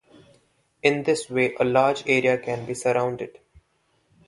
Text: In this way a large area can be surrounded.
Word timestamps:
In 0.81 1.03
this 1.03 1.29
way 1.29 1.53
a 1.59 1.63
large 1.63 2.01
area 2.07 2.35
can 2.39 2.65
be 2.65 2.73
surrounded. 2.73 3.37